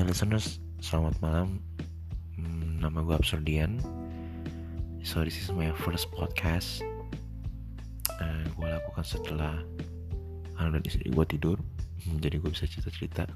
[0.00, 1.60] listeners, selamat malam.
[2.40, 3.76] Hmm, nama gue Absurdian.
[5.04, 6.80] So this is my first podcast.
[8.16, 9.60] Uh, gue lakukan setelah
[10.56, 11.60] anak dan istri gue tidur.
[12.08, 13.28] Hmm, jadi gue bisa cerita-cerita.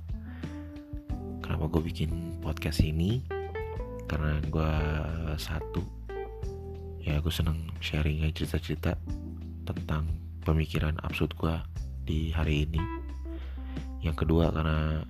[1.44, 3.20] Kenapa gue bikin podcast ini?
[4.08, 4.72] Karena gue
[5.36, 5.84] satu,
[7.04, 8.96] ya gue seneng sharing cerita-cerita
[9.68, 10.08] tentang
[10.40, 11.52] pemikiran absurd gue
[12.08, 12.80] di hari ini.
[14.00, 15.04] Yang kedua karena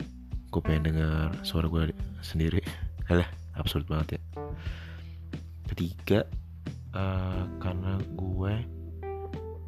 [0.51, 1.93] gue pengen denger suara gue
[2.23, 2.63] sendiri.
[3.11, 4.23] Alah absurd banget ya.
[5.67, 6.21] Ketiga
[6.95, 8.55] uh, Karena gue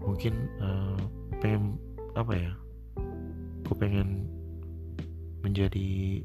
[0.02, 0.98] Mungkin uh,
[1.42, 1.76] Pengen
[2.14, 2.52] Apa ya
[3.66, 4.24] Gue pengen
[5.42, 6.22] Menjadi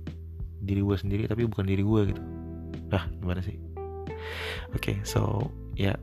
[0.64, 2.22] Diri gue sendiri Tapi bukan diri gue gitu.
[2.94, 3.58] Ah gimana sih?
[4.72, 5.98] Oke okay, so Ya yeah.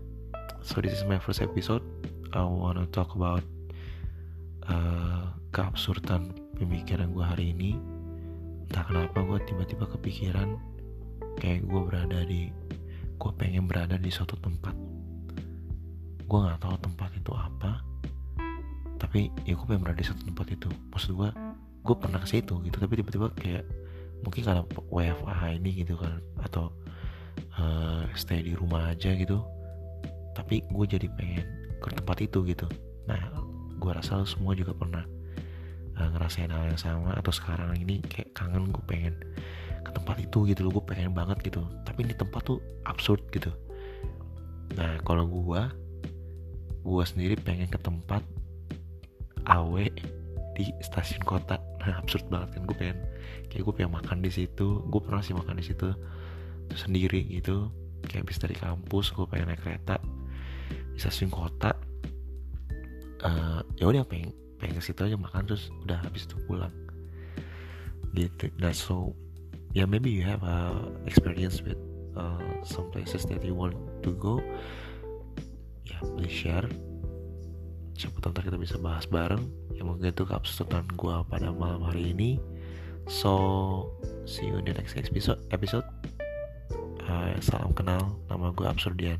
[0.60, 1.80] So this is my first episode.
[2.36, 3.40] I wanna talk about
[4.68, 7.80] uh, Keabsurdan Pemikiran gue hari ini
[8.70, 10.54] entah kenapa gue tiba-tiba kepikiran
[11.42, 12.54] kayak gue berada di
[13.18, 14.78] gue pengen berada di suatu tempat.
[16.30, 17.82] Gue nggak tahu tempat itu apa
[19.00, 20.70] tapi ya gue pengen berada di suatu tempat itu.
[20.94, 21.30] Maksud gue
[21.82, 23.66] gue pernah ke situ gitu tapi tiba-tiba kayak
[24.22, 26.70] mungkin karena WFA ini gitu kan atau
[27.58, 29.42] uh, stay di rumah aja gitu.
[30.38, 31.42] Tapi gue jadi pengen
[31.82, 32.70] ke tempat itu gitu.
[33.10, 33.18] Nah
[33.82, 35.02] gue rasa semua juga pernah
[35.98, 39.14] uh, ngerasain hal yang sama atau sekarang ini kayak kangen gue pengen
[39.80, 41.64] ke tempat itu gitu loh gue pengen banget gitu.
[41.82, 43.50] Tapi ini tempat tuh absurd gitu.
[44.76, 45.62] Nah kalau gue
[46.80, 48.22] gue sendiri pengen ke tempat
[49.48, 49.84] awe
[50.54, 51.58] di stasiun kota.
[51.80, 52.98] Nah absurd banget kan gue pengen
[53.48, 54.84] kayak gue pengen makan di situ.
[54.86, 55.90] Gue pernah sih makan di situ
[56.76, 57.72] sendiri gitu.
[58.06, 59.96] Kayak habis dari kampus gue pengen naik kereta
[60.92, 61.72] di stasiun kota.
[63.20, 66.72] Uh, ya udah pengen pengen ke situ aja makan terus udah habis itu pulang.
[68.12, 68.52] Gitu.
[68.60, 69.16] Nah so
[69.72, 70.76] yeah maybe you have a
[71.08, 71.80] experience with
[72.14, 74.38] uh, some places that you want to go.
[75.88, 76.68] Ya yeah, please share.
[77.96, 79.44] Siapa tahu kita bisa bahas bareng.
[79.76, 82.36] Ya mungkin itu keabsurdan gue pada malam hari ini.
[83.08, 83.88] So
[84.28, 85.40] see you in the next episode.
[85.50, 85.84] Episode.
[87.04, 88.20] Uh, salam kenal.
[88.28, 89.18] Nama gue Absurdian